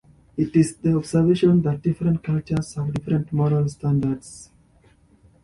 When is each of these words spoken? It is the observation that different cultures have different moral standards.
It 0.35 0.55
is 0.55 0.77
the 0.77 0.97
observation 0.97 1.61
that 1.61 1.83
different 1.83 2.23
cultures 2.23 2.73
have 2.73 2.91
different 2.91 3.31
moral 3.31 3.69
standards. 3.69 4.49